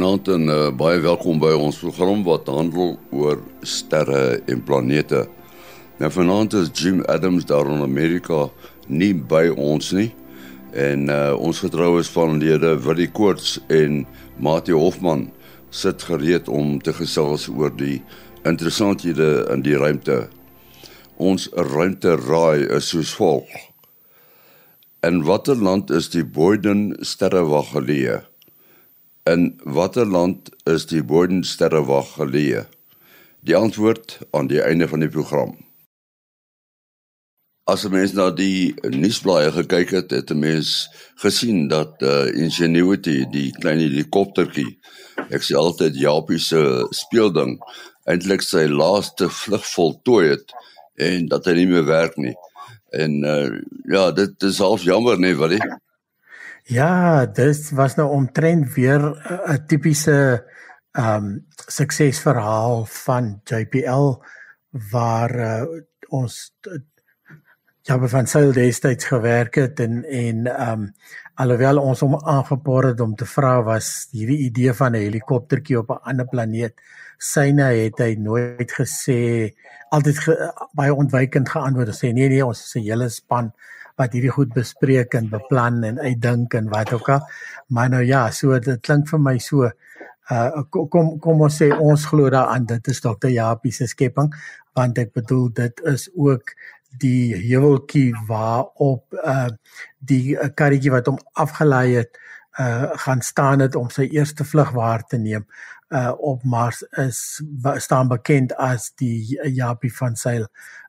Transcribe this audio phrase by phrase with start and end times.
[0.00, 5.26] Goeienaand en uh, baie welkom by ons program wat handel oor sterre en planete.
[6.00, 8.46] Nou vanaand is Jim Adams daar in Amerika
[8.88, 10.06] nie by ons nie.
[10.72, 14.06] En uh, ons getroues van lede Willie Koorts en
[14.40, 15.26] Mati Hofman
[15.68, 18.00] sit gereed om te gesels oor die
[18.48, 20.22] interessanthede in die ruimte.
[21.20, 23.52] Ons ruimte raai is soos volg.
[25.04, 28.22] In watter land is die Boyden sterrewag geleë?
[29.28, 32.62] In watter land is die Bodensterrewag geleë?
[33.44, 35.52] Die antwoord aan die einde van die program.
[37.68, 40.88] As 'n mens na die nuusblaaie gekyk het, het 'n mens
[41.20, 44.78] gesien dat uh, Ingenuity, die klein helikoptertjie,
[45.28, 47.60] ek sê altyd Japie se speelding,
[48.08, 50.48] eintlik sy laaste vlug voltooi het
[50.96, 52.34] en dat hy nie meer werk nie.
[52.90, 53.52] En uh,
[53.84, 55.76] ja, dit is half jammer nee, wat ek
[56.70, 60.46] Ja, dit was nou omtrent weer 'n tipiese
[60.92, 64.22] ehm um, suksesverhaal van JPL
[64.90, 65.62] waar uh,
[66.08, 66.54] ons
[67.82, 70.92] ja, van Sail destyds gewerk het en en ehm um,
[71.34, 75.90] alhoewel ons hom aangepoor het om te vra was hierdie idee van 'n helikoptertjie op
[75.90, 76.74] 'n ander planeet
[77.18, 79.50] syne het hy nooit gesê
[79.88, 83.52] altyd ge, baie ontwykend geantwoord sê nee nee ons is 'n hele span
[84.00, 87.22] wat hierdie goed bespreek en beplan en uitdink en wat ook al.
[87.68, 89.68] Maar nou ja, so dit klink vir my so
[90.30, 94.30] uh kom kom ons sê ons glo daaraan dit is dokter Japie se skepping
[94.78, 96.52] want ek bedoel dit is ook
[97.02, 99.48] die heuweltjie waarop uh
[99.98, 102.20] die uh, karretjie wat hom afgelei het
[102.62, 105.46] uh gaan staan het om sy eerste vlug waar te neem
[105.90, 107.42] uh op Mars is
[107.76, 110.46] staan bekend as die Japie van Sail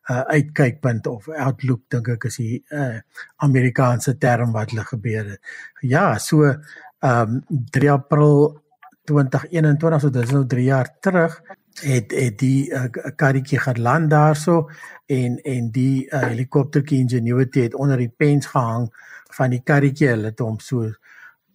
[0.10, 3.00] uh, uitkykpunt of outlook dink ek is die uh,
[3.46, 5.42] Amerikaanse term wat hulle gebeur het.
[5.82, 8.62] Ja, so ehm um, 3 April
[9.10, 11.40] 2021 so dit is nou 3 jaar terug
[11.82, 12.86] het het die uh,
[13.16, 14.70] karretjie geland daarso
[15.06, 18.90] en en die uh, helikoptertjie Ingenuity het onder die pens gehang
[19.34, 20.92] van die karretjie hulle het hom so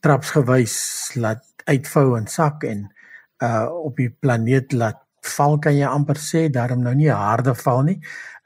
[0.00, 2.86] trapsgewys laat uitvou en sak en
[3.42, 6.46] uh op die planeet laat val kan jy amper sê.
[6.52, 7.98] Daarom nou nie harde val nie.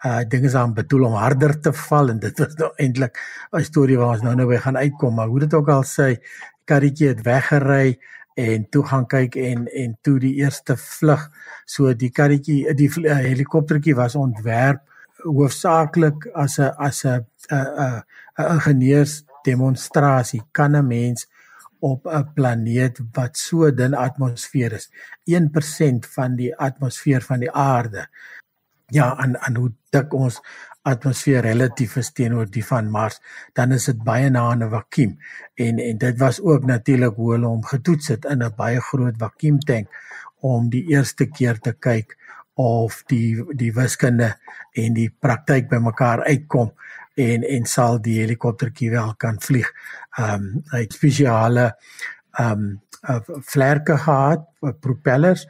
[0.05, 3.19] Uh dinge is aan bedoel om harder te val en dit was nou eintlik
[3.53, 5.15] 'n storie waar ons nou nou weer gaan uitkom.
[5.15, 6.17] Maar hoe dit ook al sê
[6.65, 7.99] karretjie het weggery
[8.35, 11.31] en toe gaan kyk en en toe die eerste vlug.
[11.65, 14.81] So die karretjie die uh, helikoptertjie was ontwerp
[15.25, 18.03] hoofsaaklik as 'n as 'n 'n
[18.39, 21.27] 'n ingenieurs demonstrasie kan 'n mens
[21.81, 24.91] op 'n planeet wat so dun atmosfeer is
[25.25, 28.09] 1% van die atmosfeer van die aarde
[28.87, 30.41] ja aan aan hoe dik ons
[30.89, 33.19] atmosfeer relatief is teenoor die van Mars,
[33.57, 35.19] dan is dit baie na 'n vakuum.
[35.55, 39.17] En en dit was ook natuurlik hoe hulle hom getoets het in 'n baie groot
[39.19, 39.89] vakuumtank
[40.41, 42.17] om die eerste keer te kyk
[42.55, 44.37] of die die wiskunde
[44.73, 46.73] en die praktyk bymekaar uitkom
[47.25, 49.73] en en sal die helikoptertjie wel kan vlieg.
[50.19, 51.67] Ehm um, hy het spesiale
[52.39, 52.81] ehm um,
[53.49, 54.43] vlerke gehad,
[54.81, 55.47] propellers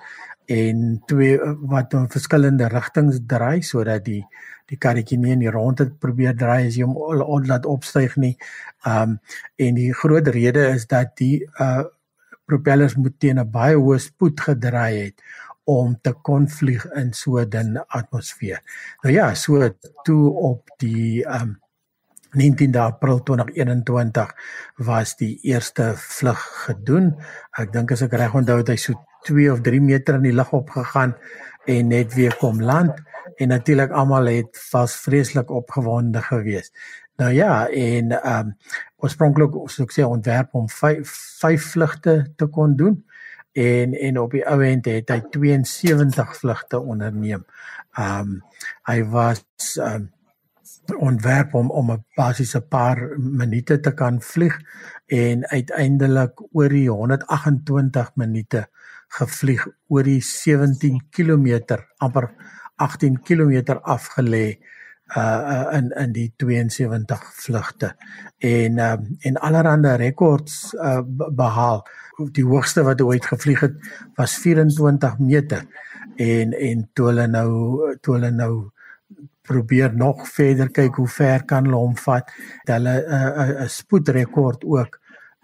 [0.50, 4.22] en twee eh, wat in verskillende rigtings draai sodat die
[4.70, 8.36] die karretjie nie in die rondte probeer draai as jy hom on laat opstyg nie.
[8.86, 9.16] Um
[9.58, 11.86] en die groot rede is dat die uh
[12.50, 15.22] propellers moet teen 'n baie hoë spoed gedraai het
[15.70, 18.60] om te kon vlieg in so 'n dun atmosfeer.
[19.02, 19.68] Nou ja, so
[20.02, 21.58] toe op die um
[22.32, 24.34] 19 April 2021
[24.76, 27.14] was die eerste vlug gedoen.
[27.58, 28.94] Ek dink as ek reg onthou het hy so
[29.26, 31.16] 2 of 3 meter in die lug opgegaan
[31.66, 32.94] en net weer kom land
[33.36, 36.70] en natuurlik almal het vas vreeslik opgewonde gewees.
[37.20, 38.56] Nou ja, en ehm um,
[39.00, 41.10] oorspronklik so ek sê ontwerp om 5
[41.40, 43.00] 5 vlugte te kon doen
[43.52, 47.44] en en op die ou end het hy 72 vlugte onderneem.
[47.98, 48.40] Ehm um,
[48.86, 49.44] hy was
[49.76, 50.10] um,
[50.96, 54.58] ontwerp om om 'n basiese paar minute te kan vlieg
[55.06, 58.66] en uiteindelik oor die 128 minute
[59.08, 62.30] gevlieg oor die 17 km amper
[62.76, 64.58] 18 km afgelê
[65.16, 67.96] uh in in die 72 vlugte
[68.38, 71.00] en uh, en allerlei rekords uh
[71.42, 71.86] behaal
[72.28, 73.74] die hoogste wat ooit gevlieg het
[74.16, 75.64] was 24 meter.
[76.16, 77.50] En en toe hulle nou
[78.00, 78.70] toe hulle nou
[79.42, 82.32] probeer nog verder kyk hoe ver kan hulle hom vat
[82.64, 84.98] hulle 'n uh, 'n spoedrekord ook.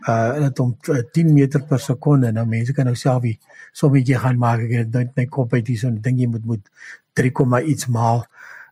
[0.08, 0.76] Uh het om
[1.12, 2.32] 10 meter per sekonde.
[2.32, 3.38] Nou mense kan nou self die
[3.72, 4.60] sommetjie gaan maak.
[4.60, 6.68] Ek net my kop uit hier so 'n ding jy moet moet
[7.12, 7.32] 3,
[7.64, 8.26] iets maal.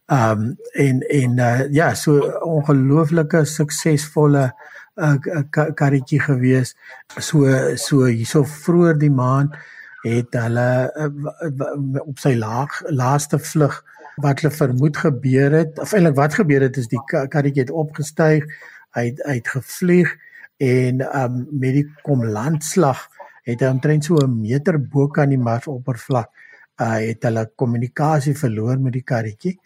[0.07, 4.53] Um en en uh ja so ongelooflike suksesvolle
[4.97, 6.75] 'n karretjie gewees.
[7.19, 7.47] So
[7.77, 9.55] so hierso vroeër die maand
[10.05, 13.81] het hulle uh, op sy laag laaste vlug
[14.23, 18.45] wat hulle vermoed gebeur het of eintlik wat gebeur het is die karretjie het opgestyg
[18.95, 20.13] hy het uitgevlieg
[20.63, 23.09] en um, met die kom landslag
[23.49, 26.31] het hy omtrent so 'n meter bo kan die marsoppervlak
[26.81, 29.59] uh, het hulle kommunikasie verloor met die karretjie.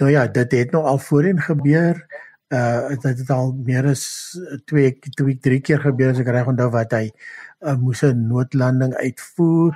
[0.00, 2.06] Nou ja, dit het nou al voorheen gebeur.
[2.54, 4.04] Uh dit het al meer as
[4.70, 8.94] 2 2 3 keer gebeur as ek reg onthou wat hy uh, moes 'n noodlanding
[8.94, 9.74] uitvoer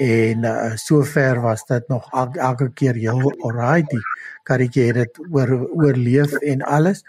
[0.00, 4.04] en uh, sover was dit nog elke, elke keer heel alright die
[4.48, 7.02] karretjie het dit oor oorleef en alles.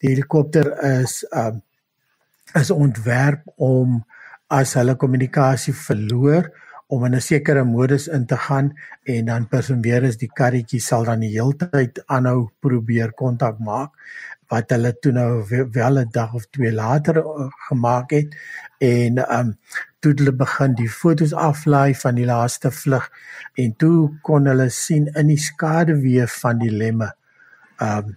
[0.00, 0.72] Die helikopter
[1.02, 1.62] is um
[2.56, 3.98] is ontwerp om
[4.48, 6.48] as hulle kommunikasie verloor
[6.88, 8.72] om in 'n sekere modus in te gaan
[9.04, 13.92] en dan persoonweer is die karretjie sal dan die heeltyd aanhou probeer kontak maak
[14.52, 15.30] wat hulle toe nou
[15.72, 18.36] wel 'n dag of twee later uh, gemaak het
[18.78, 19.58] en um
[20.00, 23.10] toe hulle begin die fotos aflaai van die laaste vlug
[23.54, 27.12] en toe kon hulle sien in die skaduwee van die lemme
[27.82, 28.16] um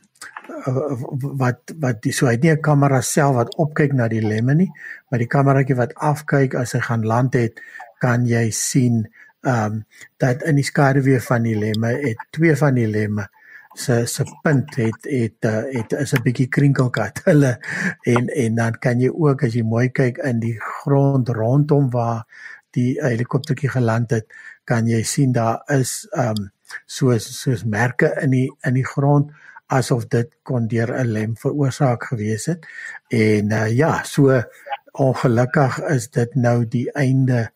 [1.41, 4.53] wat wat die, so hy het nie 'n kamera self wat opkyk na die lemme
[4.55, 4.71] nie
[5.09, 7.61] maar die kameraetjie wat afkyk as hy gaan land het
[7.99, 9.07] kan jy sien
[9.41, 9.85] ehm um,
[10.17, 13.27] dat in die skaduwee van die lemme het twee van die lemme
[13.73, 17.57] se se punt het het het, het is 'n bietjie krinkelkat hulle
[18.03, 22.25] en en dan kan jy ook as jy mooi kyk in die grond rondom waar
[22.71, 24.27] die helikoptertjie geland het
[24.63, 26.51] kan jy sien daar is ehm um,
[26.85, 29.31] soos soos merke in die in die grond
[29.71, 32.67] asof dit kon deur 'n lem veroorsaak gewees het.
[33.07, 34.43] En uh, ja so
[34.91, 37.51] ongelukkig is dit nou die einde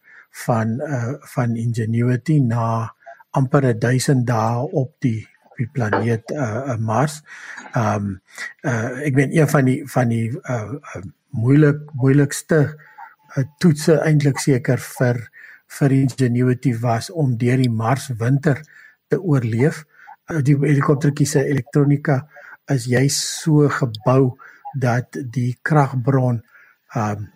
[0.45, 2.93] van uh, van ingenuity na
[3.31, 5.27] amper 1000 dae op die
[5.57, 7.21] die planeet uh, Mars.
[7.73, 8.21] Ehm um,
[8.63, 11.03] uh, ek weet een van die van die uh, uh,
[11.35, 12.61] moeilik moeilikste
[13.35, 15.21] uh, toetse eintlik seker vir
[15.79, 18.61] vir ingenuity was om deur die Mars winter
[19.07, 19.83] te oorleef.
[20.29, 22.21] Uh, die helikoptertjie se elektronika
[22.71, 24.35] is jy so gebou
[24.79, 26.43] dat die kragbron
[26.95, 27.31] ehm um,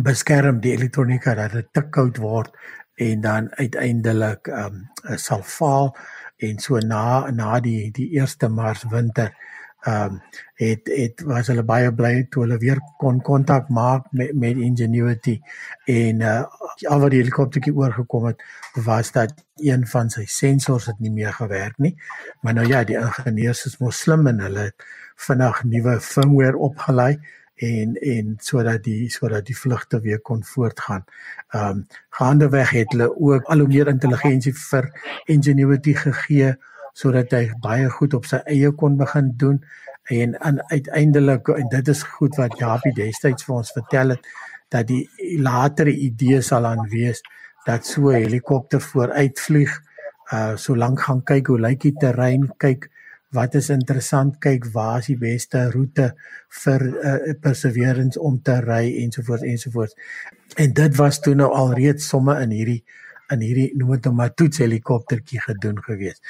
[0.00, 2.54] beskerm die elektronika dat dit te koud word
[2.96, 5.92] en dan uiteindelik ehm um, sal faal
[6.42, 9.32] en so na na die die eerste mars winter
[9.82, 10.20] ehm um,
[10.54, 15.40] het het was hulle baie bly toe hulle weer kon kontak maak met met ingenuity.
[15.86, 16.42] En uh
[16.88, 18.42] al wat die helikoptertjie oorgekom het
[18.84, 21.96] was dat een van sy sensors het nie meer gewerk nie.
[22.40, 24.70] Maar nou ja die ingenieurs is mos slim en hulle
[25.26, 27.18] vinnig nuwe firmware opgelei
[27.62, 31.04] en en sodat die sodat die vlugte weer kon voortgaan.
[31.54, 31.86] Ehm um,
[32.18, 34.90] gaandeweg het hulle ook al hoe meer intelligensie vir
[35.26, 36.54] ingenuity gegee
[36.92, 39.62] sodat hy baie goed op sy eie kon begin doen
[40.12, 44.26] en aan uiteindelik en dit is goed wat Japie destyds vir ons vertel het
[44.72, 45.06] dat die
[45.38, 47.22] latere idee sal aan wees
[47.66, 49.80] dat so 'n helikopter vooruitvlieg
[50.32, 52.90] uh so lank gaan kyk hoe lyk die terrein kyk
[53.32, 56.12] wat is interessant kyk waar is die beste roete
[56.62, 59.94] vir uh, perseverance om te ry ensovoorts ensovoorts
[60.56, 62.82] en dit was toe nou al reeds somme in hierdie
[63.32, 66.20] in hierdie noem dit nou maar toets helikoptertjie gedoen gewees.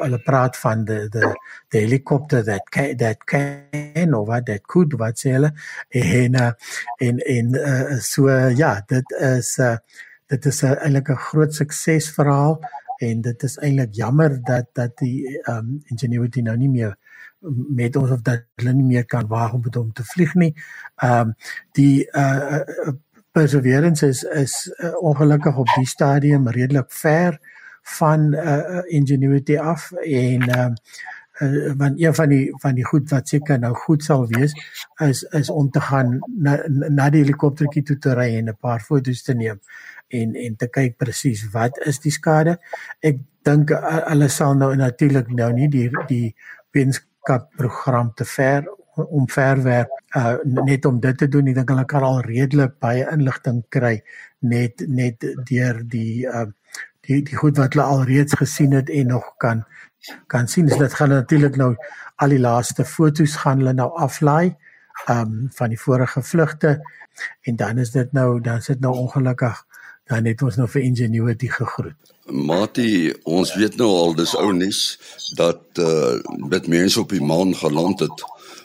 [0.00, 1.30] Hulle praat van de de
[1.72, 5.52] de helikopter that can, that can of what that could wat sê hulle?
[5.90, 6.50] En uh,
[7.08, 9.76] en en uh, so ja dit is uh,
[10.32, 12.58] dit is uh, eintlik 'n groot suksesverhaal
[13.04, 16.96] en dit is eintlik jammer dat dat die um ingenuity nou nie meer
[17.76, 20.52] met ons of dat hulle nie meer kan waag om met hom te vlieg nie.
[21.04, 21.34] Um
[21.78, 22.60] die uh
[23.34, 27.40] perseverance is is uh, ongelukkig op die stadium redelik ver
[27.98, 30.76] van uh ingenuity af en um
[31.40, 34.54] uh, want een van die van die goed wat seker nou goed sal wees
[35.02, 38.80] is is om te gaan na na die helikoptertjie toe te ry en 'n paar
[38.80, 39.60] foto's te neem
[40.08, 42.58] en en te kyk presies wat is die skade.
[43.00, 46.34] Ek dink hulle sal nou natuurlik nou nie die die
[46.72, 48.64] wetenskap program te ver
[48.94, 51.48] om verwerp uh, net om dit te doen.
[51.50, 53.96] Ek dink hulle kan al redelik baie inligting kry
[54.40, 56.46] net net deur die uh,
[57.06, 59.64] die die goed wat hulle al reeds gesien het en nog kan
[60.26, 60.66] kan sien.
[60.66, 61.74] Dis dit gaan natuurlik nou
[62.16, 64.56] al die laaste fotos gaan hulle nou aflaai
[65.10, 66.80] um van die vorige vlugte
[67.42, 69.64] en dan is dit nou dan sit nou ongelukkig
[70.04, 71.96] dan het ons nou vir ingenuity gegroet.
[72.28, 74.82] Mati, ons weet nou al dis ou nuus
[75.38, 76.20] dat uh
[76.52, 78.24] dit mense op die maan geland het.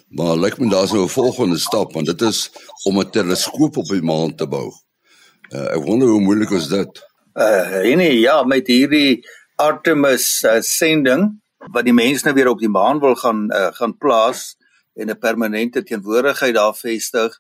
[0.10, 2.52] Maar lyk my daar's nou 'n volgende stap want dit is
[2.84, 4.72] om 'n teleskoop op die maan te bou.
[5.52, 7.04] Uh ek wonder hoe moeilik is dit?
[7.34, 9.26] Uh nee, ja, met hierdie
[9.60, 11.42] Artemis uh, sending
[11.76, 14.56] wat die mense nou weer op die maan wil gaan uh, gaan plaas
[14.96, 17.36] en 'n permanente teenwoordigheid daar vestig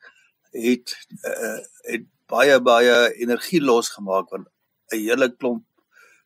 [0.51, 1.59] het uh,
[1.91, 4.47] het baie baie energie losgemaak want
[4.91, 5.63] 'n hele klomp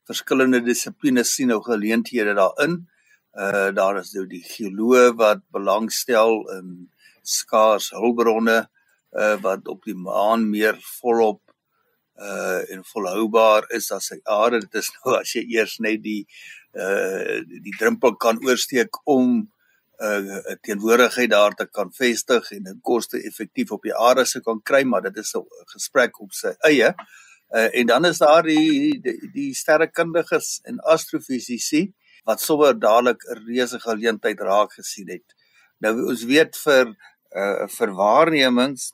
[0.10, 2.90] verskillende dissiplines sien nou geleenthede daarin.
[3.34, 8.60] Uh daar is nou die geoloog wat belangstel in skaars hulpbronne
[9.12, 11.53] uh wat op die maan meer volop
[12.22, 14.60] uh en volhoubaar is as sy aarde.
[14.60, 16.22] Dit is nou as jy eers net die
[16.74, 19.42] uh die drempel kan oorsteek om
[20.04, 24.62] uh teenwoordigheid daar te kan vestig en dit koste effektief op die aarde se kan
[24.62, 26.94] kry, maar dit is 'n gesprek op sy eie.
[27.54, 31.94] Uh en dan is daar die die, die sterrekundiges en astrofisici
[32.26, 35.36] wat sommer dadelik 'n reuse geleentheid raak gesien het.
[35.80, 36.96] Nou ons weet vir
[37.36, 38.94] uh vir waarnemings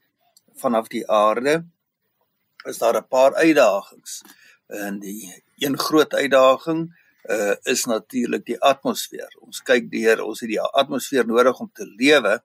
[0.56, 1.64] vanaf die aarde
[2.66, 4.22] is daar 'n paar uitdagings.
[4.68, 6.96] En die een groot uitdaging
[7.30, 9.36] uh is natuurlik die atmosfeer.
[9.40, 12.40] Ons kyk deur, ons het die atmosfeer nodig om te lewe,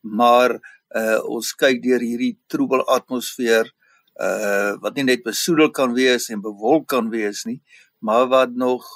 [0.00, 0.58] maar
[0.90, 3.72] uh ons kyk deur hierdie troebel atmosfeer
[4.20, 7.60] uh wat nie net besoedel kan wees en bewolk kan wees nie,
[7.98, 8.86] maar wat nog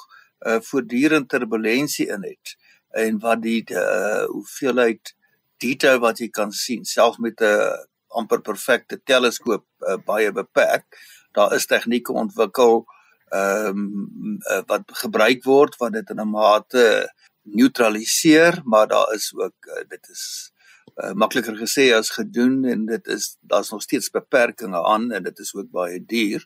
[0.47, 2.55] uh voortdurend turbulensie in het
[2.89, 5.15] en wat die uh hoeveelheid
[5.59, 10.85] detail wat jy kan sien, selfs met 'n amper perfekte teleskoop uh, baie beperk.
[11.31, 12.85] Daar is tegnieke ontwikkel
[13.29, 19.33] ehm um, uh, wat gebruik word wat dit in 'n mate neutraliseer, maar daar is
[19.35, 20.51] ook uh, dit is
[20.95, 25.39] uh, makliker gesê as gedoen en dit is daar's nog steeds beperkings aan en dit
[25.39, 26.45] is ook baie duur.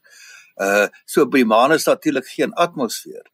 [0.55, 3.31] Uh so op die maan is natuurlik geen atmosfeer.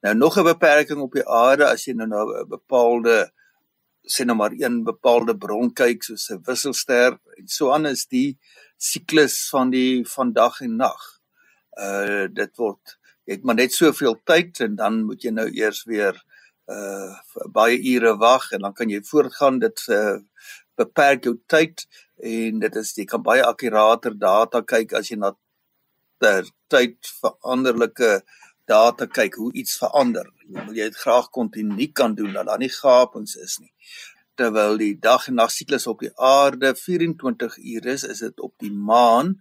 [0.00, 3.32] Nou nog 'n beperking op die aarde as jy nou na 'n bepaalde
[4.08, 8.38] sê nou maar een bepaalde bron kyk soos 'n wisselster en so aan is die
[8.78, 11.02] siklus van die van dag en nag.
[11.78, 15.84] Uh dit word jy het maar net soveel tyd en dan moet jy nou eers
[15.84, 16.16] weer
[16.68, 17.12] uh
[17.52, 20.18] baie ure wag en dan kan jy voortgaan dit uh
[20.78, 21.84] beperk jou tyd
[22.22, 25.34] en dit is jy kan baie akkurater data kyk as jy na
[26.20, 28.22] ter tyd veranderlike
[28.68, 30.26] data kyk hoe iets verander.
[30.48, 33.72] Jy wil jy dit graag kontinuï kan doen dat daar nie gapings is nie.
[34.38, 38.54] Terwyl die dag en nag siklus op die aarde 24 ure is, is dit op
[38.64, 39.36] die maan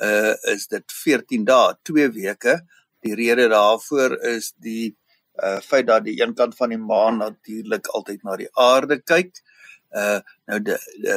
[0.00, 2.60] uh is dit 14 dae, 2 weke.
[3.04, 4.92] Die rede daarvoor is die
[5.40, 9.40] uh feit dat die een kant van die maan natuurlik altyd na die aarde kyk.
[9.96, 11.16] Uh nou de, de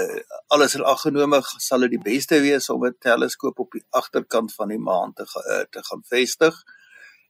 [0.56, 4.54] alles in ag genome sal dit die beste wees om 'n teleskoop op die agterkant
[4.56, 6.64] van die maan te uh, te gaan vestig.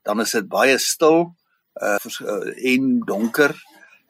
[0.03, 1.33] Dan is dit baie stil
[1.81, 1.97] uh
[2.73, 3.55] en donker.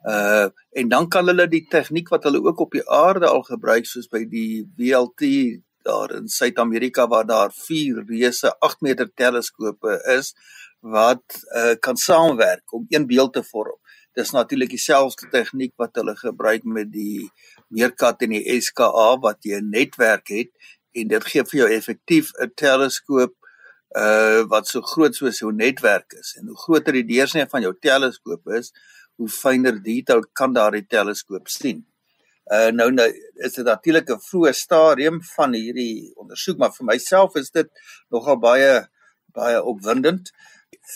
[0.03, 3.85] Uh en dan kan hulle die tegniek wat hulle ook op die aarde al gebruik
[3.85, 10.33] soos by die VLT daar in Suid-Amerika waar daar vier reuse 8 meter teleskope is
[10.79, 13.79] wat uh kan saamwerk om een beeld te vorm.
[14.13, 17.31] Dis natuurlik dieselfde tegniek wat hulle gebruik met die
[17.73, 20.51] Meerkat en die SKA wat jy 'n netwerk het
[20.93, 23.33] en dit gee vir jou effektief 'n teleskoop
[23.99, 27.73] uh wat so groot soos jou netwerk is en hoe groter die deursnee van jou
[27.81, 28.71] teleskoop is,
[29.21, 31.83] hoe fyner detail kan daardie teleskoop sien.
[32.51, 33.05] Uh nou nou
[33.45, 37.69] is dit natuurlik 'n vroeë stadium van hierdie ondersoek, maar vir myself is dit
[38.09, 38.87] nogal baie
[39.33, 40.31] baie opwindend.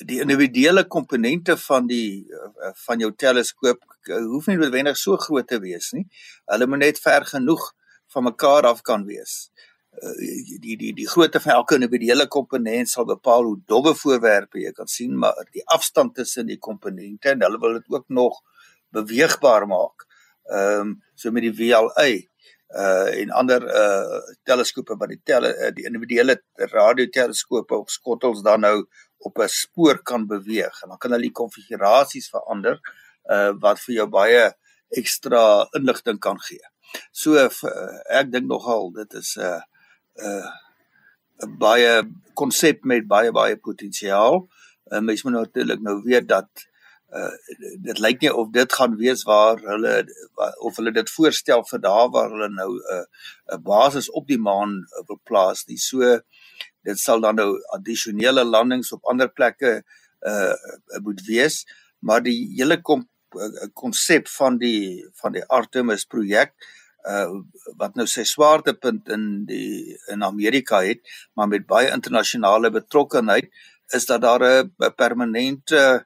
[0.06, 5.60] Die individuele komponente van die uh, van jou teleskoop hoef nie noodwendig so groot te
[5.60, 6.08] wees nie.
[6.46, 7.74] Hulle moet net ver genoeg
[8.14, 9.50] van mekaar af kan wees.
[9.98, 14.72] Eh, die die die grootte van elke individuele komponent sal bepaal hoe dowwe voorwerpe jy
[14.78, 18.36] kan sien maar die afstand tussen die komponente en hulle wil dit ook nog
[18.94, 20.06] beweegbaar maak.
[20.54, 22.06] Ehm um, so met die VLA
[22.78, 26.36] uh en ander uh teleskope wat die tele uh, die individuele
[26.74, 28.76] radioteleskope op skottels dan nou
[29.18, 32.78] op 'n spoor kan beweeg en dan kan hulle die konfigurasies verander
[33.32, 34.44] uh wat vir jou baie
[34.90, 36.62] ekstra inligting kan gee.
[37.12, 37.50] So uh,
[38.20, 39.62] ek dink nogal dit is 'n uh,
[40.18, 40.50] uh,
[41.46, 41.92] 'n baie
[42.34, 44.48] konsep met baie baie potensiaal.
[44.92, 46.50] Uh, mens moet natuurlik nou weet dat
[47.16, 47.32] uh
[47.80, 49.94] dit lyk nie of dit gaan wees waar hulle
[50.60, 53.06] of hulle dit voorstel vir daar waar hulle nou 'n uh,
[53.56, 55.78] 'n basis op die maan wil plaas nie.
[55.78, 56.20] So
[56.84, 59.84] dit sal dan nou addisionele landings op ander plekke
[60.22, 60.54] uh
[61.04, 61.66] moet wees,
[62.00, 62.82] maar die hele
[63.74, 66.54] konsep van die van die Artemis projek
[67.08, 67.30] uh
[67.78, 71.02] wat nou sy swaartepunt in die in Amerika het,
[71.34, 73.50] maar met baie internasionale betrokkenheid
[73.96, 76.06] is dat daar 'n permanente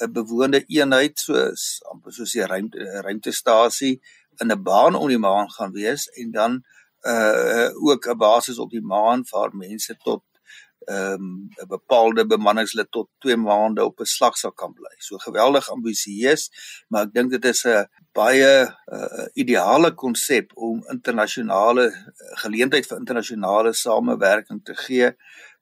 [0.00, 4.00] 'n bewoonde eenheid soos amper soos die ruimte ruimtestasie
[4.40, 6.62] in 'n baan om die maan gaan wees en dan
[7.02, 10.22] uh ook 'n basis op die maan waar mense tot
[10.88, 14.94] ehm um, 'n bepaalde bemanningslid tot 2 maande op 'n slag sal kan bly.
[14.98, 16.50] So geweldig ambisieus,
[16.88, 18.52] maar ek dink dit is 'n baie
[18.96, 21.92] uh, ideale konsep om internasionale
[22.44, 25.12] geleentheid vir internasionale samewerking te gee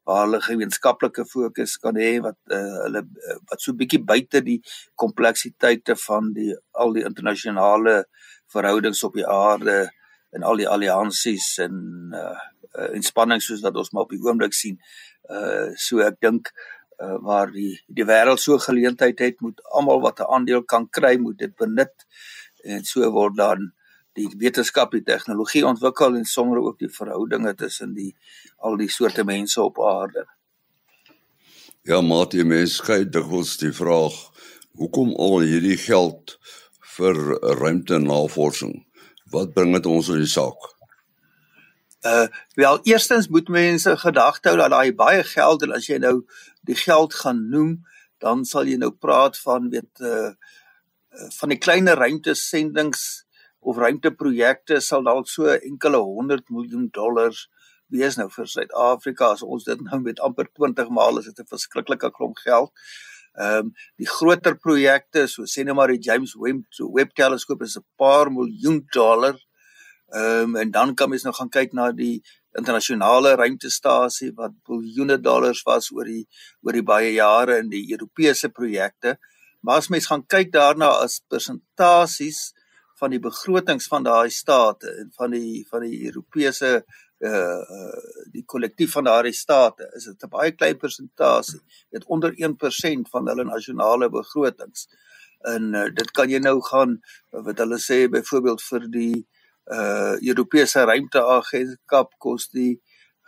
[0.06, 3.02] waar hulle gemeenskaplike fokus kan hê wat uh, hulle
[3.50, 4.60] wat so bietjie buite die
[4.94, 8.04] kompleksiteite van die al die internasionale
[8.54, 9.90] verhoudings op die aarde
[10.36, 11.76] en al die alliansies en
[12.14, 12.38] uh,
[12.78, 14.80] uh inspanning soos wat ons maar op die oomblik sien
[15.28, 16.52] Uh so ek dink
[17.02, 21.16] uh waar die die wêreld so geleentheid het moet almal wat 'n aandeel kan kry
[21.18, 22.06] moet dit benut
[22.64, 23.72] en so word dan
[24.16, 28.14] die wetenskap en tegnologie ontwikkel en sommer ook die verhoudinge tussen die
[28.56, 30.24] al die soorte mense op aarde.
[31.84, 34.16] Ja, maar die mense kry dikwels die vraag
[34.80, 36.38] hoekom al hierdie geld
[36.96, 37.20] vir
[37.60, 38.86] ruimte navorsing?
[39.30, 40.75] Wat bring dit ons in die saak?
[42.06, 42.26] Uh
[42.60, 46.16] wel eerstens moet mense gedagte hou dat daai baie geld en as jy nou
[46.68, 47.72] die geld gaan noem,
[48.22, 50.32] dan sal jy nou praat van weet uh
[51.38, 53.02] van die klein ruimtesendings
[53.66, 57.46] of ruimteprojekte sal dalk so enkele 100 miljoen dollars
[57.94, 61.52] wees nou vir Suid-Afrika as ons dit nou met amper 20 maal is dit 'n
[61.54, 62.72] verskriklike klomp geld.
[63.38, 67.62] Ehm um, die groter projekte so sê net maar die James Webb so Webb teleskoop
[67.62, 69.36] is 'n paar miljoen dollar.
[70.16, 72.22] Ehm um, en dan kan mens nou gaan kyk na die
[72.58, 76.24] internasionale ruimtestasie wat biljoene dollars was oor die
[76.64, 79.16] oor die baie jare in die Europese projekte.
[79.60, 82.54] Maar as mens gaan kyk daarna as persentasies
[83.00, 86.70] van die begrotings van daai state en van die van die Europese
[87.24, 88.00] uh uh
[88.32, 93.28] die kollektief van daardie state is dit 'n baie klein persentasie dit onder 1% van
[93.28, 94.88] hulle nasionale begrotings
[95.52, 99.26] en uh, dit kan jy nou gaan wat hulle sê byvoorbeeld vir die
[99.72, 102.80] uh Europese ruimteagentskap kos die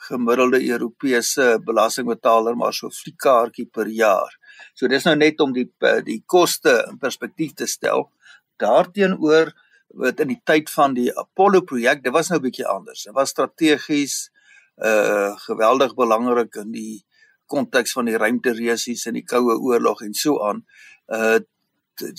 [0.09, 4.33] gemiddelde Europese belastingbetaler maar so 'n fliekkaartjie per jaar.
[4.75, 5.69] So dis nou net om die
[6.05, 8.11] die koste in perspektief te stel.
[8.57, 9.53] Daarteenoor
[9.89, 13.03] wat in die tyd van die Apollo projek, dit was nou 'n bietjie anders.
[13.03, 14.31] Dit was strategies
[14.77, 17.05] uh geweldig belangrik in die
[17.47, 20.65] konteks van die ruimteresies en die koue oorlog en so aan.
[21.09, 21.39] Uh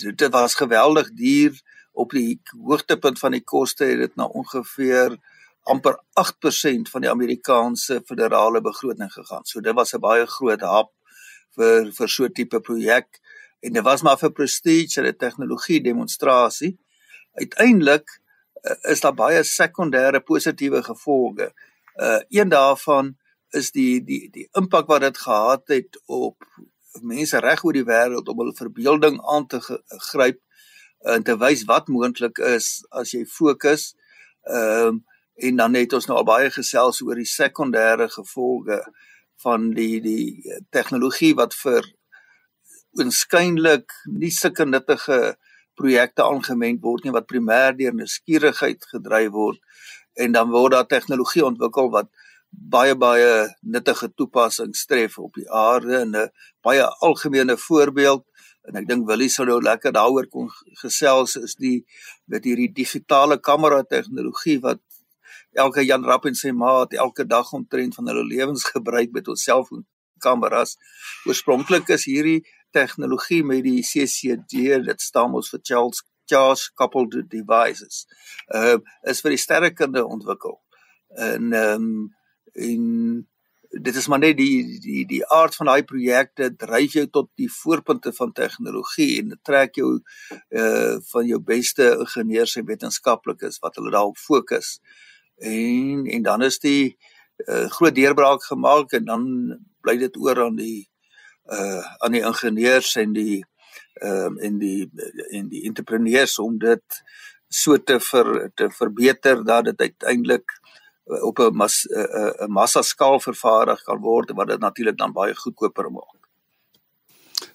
[0.05, 1.61] dit was geweldig duur
[1.99, 5.17] op die hoogtepunt van die koste het dit na ongeveer
[5.69, 9.45] amper 8% van die Amerikaanse federale begroting gegaan.
[9.45, 10.91] So dit was 'n baie groot hap
[11.57, 13.19] vir vir so 'n tipe projek
[13.61, 16.77] en dit was maar vir prestige en 'n tegnologie demonstrasie.
[17.33, 18.07] Uiteindelik
[18.63, 21.53] uh, is daar baie sekondêre positiewe gevolge.
[21.95, 23.17] Uh een daarvan
[23.49, 26.37] is die die die impak wat dit gehad het op
[27.01, 29.59] mense reg oor die wêreld om hulle verbeelding aan te
[30.11, 30.39] gryp
[31.05, 33.93] en te wys wat moontlik is as jy fokus.
[34.47, 35.05] Ehm um,
[35.39, 38.81] en dan het ons nou al baie gesels oor die sekondêre gevolge
[39.43, 41.85] van die die tegnologie wat vir
[42.99, 45.19] oënskynlik nie sulke nuttige
[45.79, 49.61] projekte aangewend word nie wat primêr deur nuuskierigheid gedryf word
[50.19, 52.11] en dan word daar tegnologie ontwikkel wat
[52.49, 56.29] baie baie nuttige toepassings tref op die aarde en 'n
[56.65, 58.25] baie algemene voorbeeld
[58.69, 60.49] en ek dink Willie sou nou lekker daaroor kon
[60.81, 61.79] gesels is die
[62.29, 64.83] met hierdie digitale kamera tegnologie wat
[65.57, 69.43] elke Jan Rapp en sy maat elke dag omtrent van hulle lewens gebruik met ons
[69.43, 69.85] selfoon
[70.21, 70.75] kameras.
[71.25, 72.43] Oorspronklik is hierdie
[72.75, 78.05] tegnologie met die CCD dit staan ons vir Charles Charles coupled devices.
[78.53, 78.77] Uh
[79.09, 80.59] is vir die sterrekunde ontwikkel.
[81.17, 82.07] En ehm um,
[82.53, 82.85] en
[83.69, 87.49] dit is maar net die die die aard van daai projekte dryf jou tot die
[87.53, 89.91] voorpunte van tegnologie en dit trek jou
[90.49, 94.79] uh van jou beste ingenieurs en wetenskaplikes wat hulle daarop fokus.
[95.37, 96.97] En en dan is die
[97.45, 99.23] uh groot deurbraak gemaak en dan
[99.81, 100.89] bly dit oor aan die
[101.45, 103.45] uh aan die ingenieurs en die
[104.01, 104.89] ehm uh, en die
[105.29, 107.01] en die entrepreneurs om dit
[107.47, 110.69] so te ver te verbeter dat dit uiteindelik Eh,
[111.09, 115.11] op 'n mas 'n uh, uh, massa skaal vervaardig kan word wat dit natuurlik dan
[115.11, 116.17] baie goedkoper maak.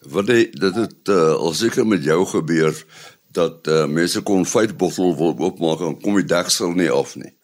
[0.00, 2.84] Wat dit het uh, al seker met jou gebeur
[3.30, 7.34] dat uh, mense konfytbottel wil oopmaak en kom die deksel nie af nie.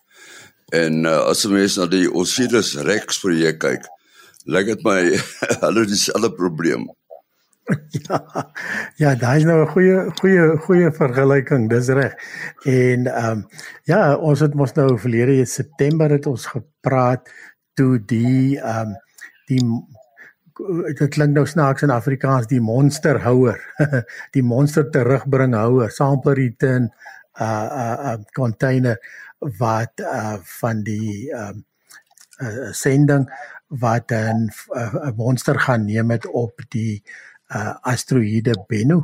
[0.70, 3.86] En uh, as jy mens na die Osiris Rex projek kyk,
[4.46, 5.00] lyk dit my
[5.64, 6.86] hulle het dieselfde probleem.
[8.08, 8.18] Ja,
[8.96, 12.14] ja, daai is nou 'n goeie goeie goeie vergelyking, dis reg.
[12.64, 13.46] En ehm um,
[13.84, 17.30] ja, ons het mos nou verlede September het ons gepraat
[17.74, 18.96] toe die ehm um,
[19.46, 19.62] die
[20.98, 23.60] dit klink nou snaaks in Afrikaans die monsterhouer,
[24.36, 26.90] die monster terugbring houer, sample return
[27.40, 28.98] uh uh, uh container
[29.58, 31.64] wat uh van die um,
[32.42, 33.30] uh, sending
[33.68, 37.29] wat 'n 'n monster gaan neem het op die uh
[37.82, 39.00] asteroïde Bennu.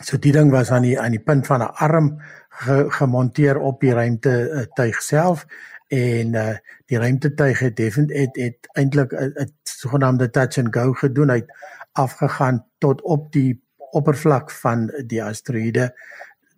[0.00, 3.80] So die ding was aan die aan die punt van 'n arm ge, gemonteer op
[3.80, 5.46] die ruimtetuig self
[5.88, 11.30] en uh die ruimtetuig het definitief het, het eintlik 'n sogenaamde touch and go gedoen.
[11.30, 11.52] Hy het
[11.92, 15.90] afgegaan tot op die oppervlak van die asteroïde.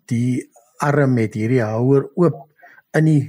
[0.04, 2.48] Die arm het hierdie houer oop
[2.92, 3.22] in die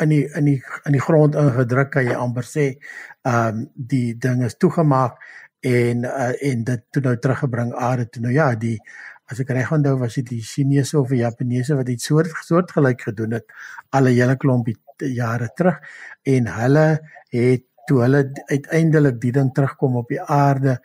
[0.00, 2.66] in die in die in die grond ingedruk kan jy amper sê.
[3.22, 5.20] Ehm um, die ding is toegemaak
[5.60, 8.78] en uh, en dit toe nou teruggebring aarde toe nou ja die
[9.26, 13.08] as ek reg onthou was dit die Chinese of die Japaneese wat iets soort soortgelyk
[13.08, 13.46] gedoen het
[13.90, 15.80] al 'n hele klompie jare terug
[16.22, 16.86] en hulle
[17.30, 20.78] het toe hulle uiteindelik die ding terugkom op die aarde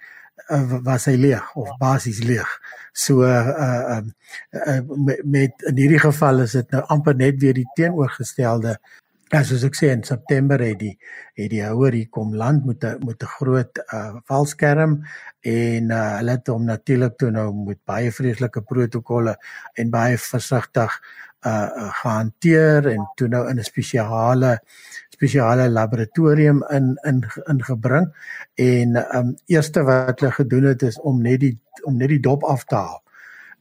[0.49, 2.49] uh, was hy leeg of basies leeg.
[2.93, 4.13] So uh um
[4.51, 8.77] uh, uh, met in hierdie geval is dit nou amper net weer die teenoorgestelde
[9.31, 10.97] Ja, soos ek sê in September het die
[11.39, 15.05] het die houer hier kom land met 'n met 'n groot uh valskerm
[15.51, 19.37] en uh hulle het hom natuurlik toe nou met baie vreeslike protokolle
[19.79, 20.91] en baie versigtig
[21.45, 24.59] uh, uh gehanteer en toe nou in 'n spesiale
[25.09, 28.11] spesiale laboratorium in in ingebring
[28.55, 32.43] en um eerste wat hulle gedoen het is om net die om net die dop
[32.43, 33.01] af te haal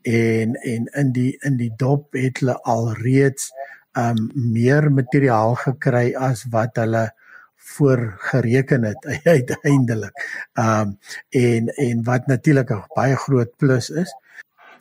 [0.02, 3.52] en en in die in die dop het hulle al reeds
[4.02, 7.08] um meer materiaal gekry as wat hulle
[7.74, 10.24] voorgereken het uiteindelik.
[10.54, 10.98] Um
[11.30, 14.12] en en wat natuurlik 'n baie groot plus is.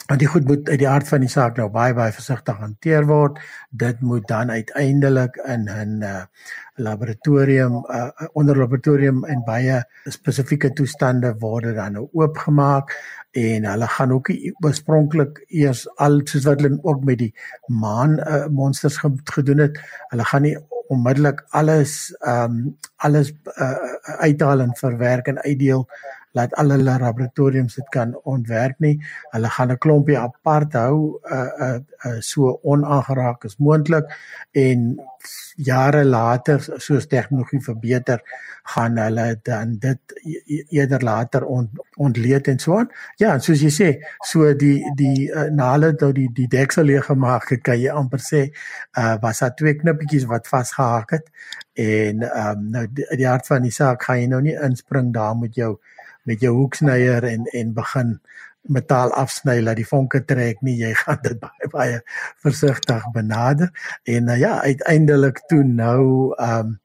[0.09, 3.05] Want die goed moet uit die aard van die saak nou baie baie versigtig hanteer
[3.05, 3.37] word.
[3.69, 6.23] Dit moet dan uiteindelik in 'n uh,
[6.75, 12.95] laboratorium uh, onder laboratorium en baie spesifieke toestande word dan nou oopgemaak
[13.31, 14.31] en hulle gaan ook
[14.65, 17.33] oorspronklik eers al soos wat hulle ook met die
[17.67, 18.97] maan uh, monsters
[19.33, 19.79] gedoen het.
[20.09, 20.57] Hulle gaan nie
[20.89, 23.77] onmiddellik alles ehm um, alles uh,
[24.19, 25.85] uithaal en verwerk en uitdeel
[26.37, 28.95] laat al hulle laboratoriums dit kan ontwerp nie.
[29.33, 34.05] Hulle gaan 'n klompie apart hou uh uh, uh so onaangeraak as moontlik
[34.53, 34.99] en
[35.55, 38.21] jare later soos tegnologie verbeter
[38.63, 42.89] gaan hulle dan dit e-, e-, eerder later ont, ontleed en so aan.
[43.17, 43.89] Ja, en soos jy sê,
[44.23, 47.91] so die die uh, na hulle nou die die deksel leeg gemaak het, kan jy
[47.91, 48.45] amper sê
[48.97, 51.27] uh was daar twee knippetjies wat vasgehaak het
[51.79, 55.13] en ehm um, nou die, die hart van die saak gaan jy nou nie inspring
[55.15, 55.77] daar met jou
[56.29, 58.19] met jou hoeksnyer en en begin
[58.69, 60.77] metaal afsny laat die vonke trek nie.
[60.83, 62.01] Jy gaan dit baie baie
[62.43, 63.73] versigtig benader.
[64.03, 66.77] En uh, ja uiteindelik toe nou um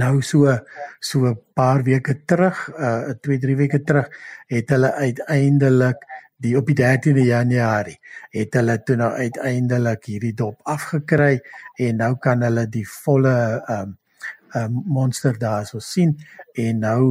[0.00, 0.52] nou so
[1.00, 4.08] so 'n paar weke terug uh 2 3 weke terug
[4.48, 6.00] het hulle uiteindelik
[6.36, 7.98] die op die 13de Januarie
[8.30, 11.40] het hulle toe nou uiteindelik hierdie dop afgekry
[11.78, 13.36] en nou kan hulle die volle
[13.68, 13.96] um
[14.54, 16.14] um, monster daar so sien
[16.54, 17.02] en nou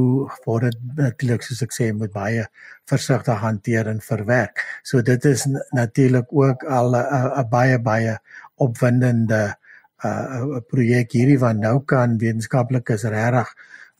[0.44, 2.46] word dit natuurlik soos ek sê met baie
[2.90, 4.62] versigtig hanteer en verwerk.
[4.82, 8.18] So dit is natuurlik ook al 'n baie baie
[8.56, 9.56] opwindende
[10.04, 13.54] 'n uh, projek hierdie wat nou kan wetenskaplikes regtig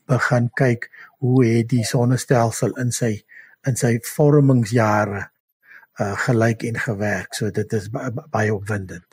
[0.07, 3.23] begin kyk hoe het die sonnestelsel in sy
[3.67, 5.27] in sy vormingsjare
[5.99, 7.33] uh, gelyk en gewerk.
[7.33, 7.89] So dit is
[8.31, 9.06] baie opwindend.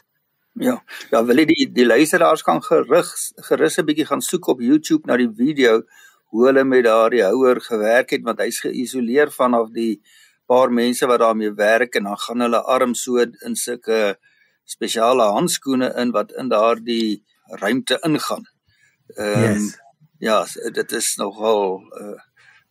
[0.54, 0.76] Ja,
[1.10, 3.08] ja, wil jy die die luisteraars kan gerig
[3.48, 5.82] gerus 'n bietjie gaan soek op YouTube na die video
[6.30, 10.00] hoe hulle met daardie houer gewerk het want hy's geïsoleer vanaf die
[10.46, 14.16] paar mense wat daarmee werk en dan gaan hulle arm so in sulke
[14.64, 17.24] spesiale handskoene in wat in daardie
[17.60, 18.46] ruimte ingaan.
[19.16, 19.78] Ehm um, yes.
[20.18, 22.20] ja, dit is nogal uh,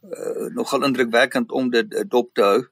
[0.03, 2.63] uh, nogal indrukwekkend om dit uh, dop te hou.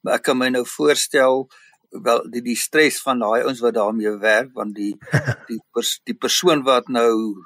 [0.00, 1.48] Maar ek kan my nou voorstel
[1.92, 4.96] wel die die stres van daai ouens wat daarmee werk want die
[5.50, 7.44] die pers, die persoon wat nou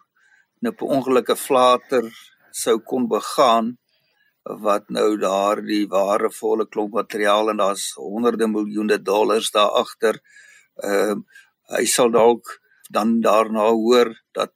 [0.61, 2.07] nou per ongeluk 'n flater
[2.51, 3.77] sou kon begaan
[4.47, 10.21] wat nou daar die ware volle klomp materiaal en daar's honderde miljoene dollars daar agter.
[10.83, 11.17] Ehm uh,
[11.77, 14.55] hy sal dalk dan daarna hoor dat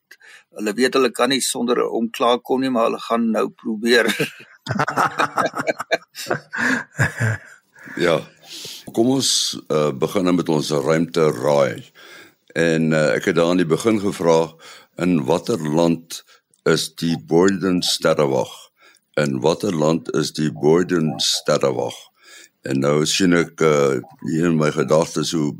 [0.54, 4.06] hulle weet hulle kan nie sonder om klaar kom nie maar hulle gaan nou probeer.
[8.06, 8.20] ja,
[8.96, 9.30] Kom ons
[9.68, 11.84] uh, begin met ons ruimte raai.
[12.58, 14.52] En uh, ek het daar aan die begin gevra
[15.00, 16.22] in watter land
[16.68, 18.50] is die Boyden sterrewag?
[19.20, 21.96] In watter land is die Boyden sterrewag?
[22.66, 25.54] En nou sien ek uh, hier in my gedagtes hoe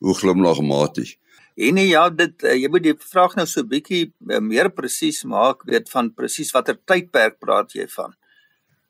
[0.00, 1.16] hoe glimlagmatig.
[1.56, 5.66] En ja, dit uh, jy moet die vraag nou so bietjie uh, meer presies maak,
[5.68, 8.16] weet van presies watter tydperk praat jy van?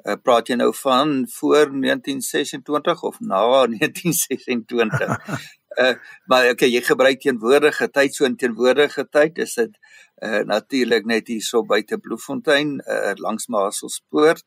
[0.06, 5.16] Uh, praat jy nou van voor 1926 of na 1926?
[5.78, 5.94] uh,
[6.30, 9.74] maar okay, jy gebruik teenwoordige tyd so in teenwoordige tyd is dit
[10.22, 14.46] uh, natuurlik net hier so buite Bloemfontein uh, langs Maselspoort.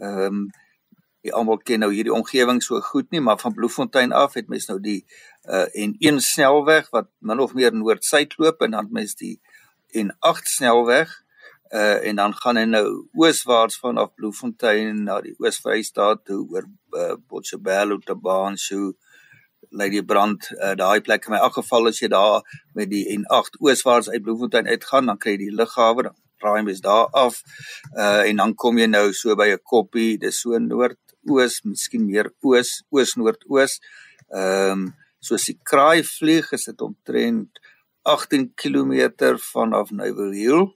[0.00, 0.50] Ehm um,
[1.20, 4.70] die almal ken nou hierdie omgewing so goed nie, maar van Bloemfontein af het mens
[4.70, 5.02] nou die
[5.44, 9.40] uh en een snelweg wat min of meer noord-suid loop en dan mens die
[9.92, 11.12] en 8 snelweg
[11.74, 16.66] uh en dan gaan hy nou ooswaarts vanaf Bloemfontein na die Oos-Vrystaat toe oor
[16.98, 18.92] uh, Botshabelo te Baansu
[19.70, 22.42] Lady Brand uh, daai plek in my geval as jy daar
[22.74, 26.80] met die N8 ooswaarts uit Bloemfontein uitgaan dan kry jy die lughawe dan raai mens
[26.80, 27.42] daar af
[27.94, 32.06] uh en dan kom jy nou so by 'n koppie dis so noord oos, miskien
[32.06, 33.78] meer oos, oos noordoos.
[34.30, 37.58] Ehm um, soos die kraai vlieg is dit omtrent
[38.08, 38.94] 18 km
[39.52, 40.70] vanaf Nywerhill.